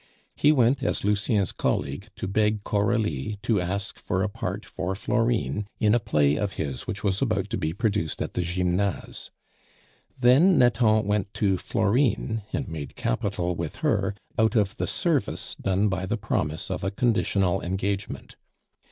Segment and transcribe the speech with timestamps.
[0.35, 5.67] He went as Lucien's colleague to beg Coralie to ask for a part for Florine
[5.79, 9.29] in a play of his which was about to be produced at the Gymnase.
[10.19, 15.87] Then Nathan went to Florine and made capital with her out of the service done
[15.87, 18.37] by the promise of a conditional engagement.